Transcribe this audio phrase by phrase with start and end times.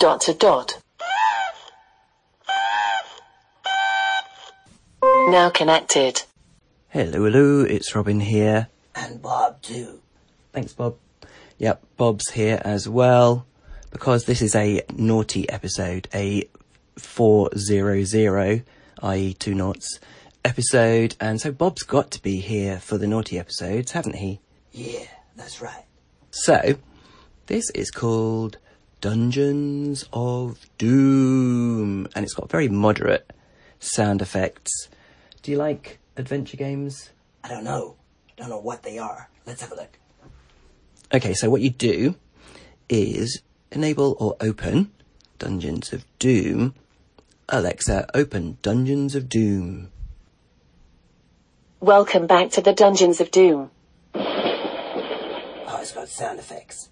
[0.00, 0.80] dot to dot.
[5.02, 6.22] Now connected.
[6.88, 8.68] Hello, hello, it's Robin here.
[8.94, 10.00] And Bob, too.
[10.54, 10.96] Thanks, Bob.
[11.58, 13.46] Yep, Bob's here as well,
[13.90, 16.48] because this is a naughty episode, a
[16.96, 18.64] 400,
[19.02, 19.34] i.e.
[19.34, 20.00] two noughts,
[20.46, 24.40] episode, and so Bob's got to be here for the naughty episodes, haven't he?
[24.72, 25.04] Yeah,
[25.36, 25.84] that's right.
[26.30, 26.76] So,
[27.48, 28.56] this is called
[29.00, 33.32] Dungeons of Doom, and it's got very moderate
[33.78, 34.88] sound effects.
[35.42, 37.10] Do you like adventure games?
[37.42, 37.96] I don't know.
[38.28, 39.30] I Don't know what they are.
[39.46, 39.98] Let's have a look.
[41.14, 42.14] Okay, so what you do
[42.90, 43.40] is
[43.72, 44.90] enable or open
[45.38, 46.74] Dungeons of Doom.
[47.48, 49.90] Alexa, open Dungeons of Doom.
[51.80, 53.70] Welcome back to the Dungeons of Doom.
[54.14, 56.90] Oh, it's got sound effects.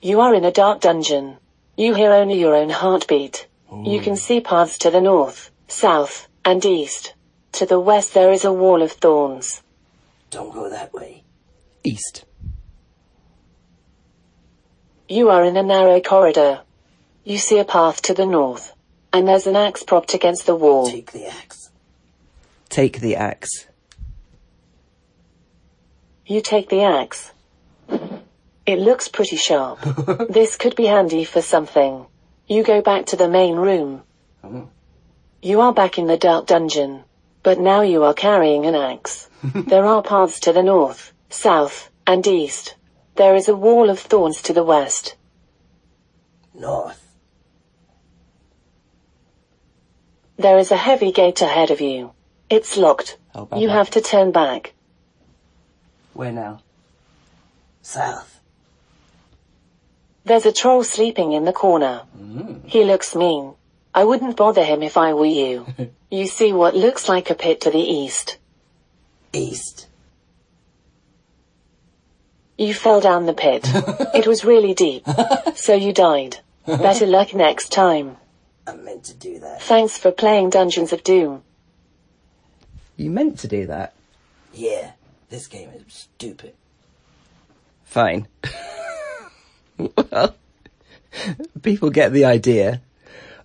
[0.00, 1.38] You are in a dark dungeon.
[1.78, 3.46] You hear only your own heartbeat.
[3.84, 7.14] You can see paths to the north, south, and east.
[7.52, 9.62] To the west there is a wall of thorns.
[10.28, 11.22] Don't go that way.
[11.84, 12.24] East.
[15.08, 16.62] You are in a narrow corridor.
[17.22, 18.74] You see a path to the north.
[19.12, 20.90] And there's an axe propped against the wall.
[20.90, 21.70] Take the axe.
[22.68, 23.68] Take the axe.
[26.26, 27.30] You take the axe.
[28.68, 29.80] It looks pretty sharp.
[30.28, 32.04] this could be handy for something.
[32.46, 34.02] You go back to the main room.
[34.44, 34.68] Oh.
[35.40, 37.04] You are back in the dark dungeon.
[37.42, 39.30] But now you are carrying an axe.
[39.42, 42.74] there are paths to the north, south, and east.
[43.14, 45.16] There is a wall of thorns to the west.
[46.52, 47.02] North.
[50.36, 52.12] There is a heavy gate ahead of you.
[52.50, 53.16] It's locked.
[53.34, 54.74] Oh, You have to turn back.
[56.12, 56.60] Where now?
[57.80, 58.37] South.
[60.28, 62.02] There's a troll sleeping in the corner.
[62.14, 62.60] Mm.
[62.66, 63.54] He looks mean.
[63.94, 65.66] I wouldn't bother him if I were you.
[66.10, 68.36] you see what looks like a pit to the east.
[69.32, 69.86] East.
[72.58, 73.62] You fell down the pit.
[74.14, 75.06] it was really deep.
[75.54, 76.38] So you died.
[76.66, 78.16] Better luck next time.
[78.66, 79.62] I meant to do that.
[79.62, 81.42] Thanks for playing Dungeons of Doom.
[82.96, 83.94] You meant to do that.
[84.52, 84.92] Yeah,
[85.30, 86.54] this game is stupid.
[87.84, 88.28] Fine.
[89.78, 90.34] Well,
[91.62, 92.80] people get the idea.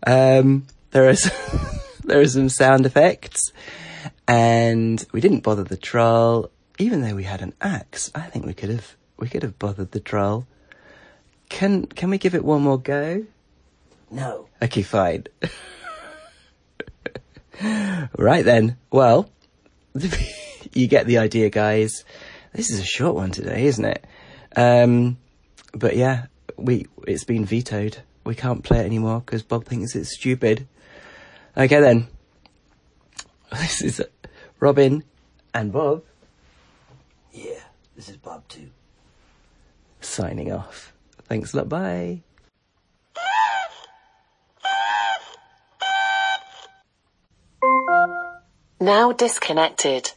[0.05, 1.31] Um, there is
[2.03, 3.51] there are some sound effects,
[4.27, 6.49] and we didn't bother the troll,
[6.79, 8.11] even though we had an axe.
[8.13, 10.45] I think we could have we could have bothered the troll.
[11.49, 13.25] Can can we give it one more go?
[14.11, 14.47] No.
[14.61, 15.25] Okay, fine.
[18.17, 18.77] right then.
[18.91, 19.29] Well,
[20.73, 22.03] you get the idea, guys.
[22.53, 24.05] This is a short one today, isn't it?
[24.55, 25.17] Um,
[25.73, 26.25] but yeah,
[26.57, 27.97] we it's been vetoed.
[28.23, 30.67] We can't play it anymore because Bob thinks it's stupid.
[31.57, 32.07] Okay then.
[33.51, 34.01] This is
[34.59, 35.03] Robin
[35.53, 36.01] and Bob
[37.31, 37.59] Yeah,
[37.95, 38.69] this is Bob, too.
[40.01, 40.91] signing off.
[41.27, 41.69] Thanks a lot.
[41.69, 42.21] Bye.
[48.79, 50.11] Now disconnected.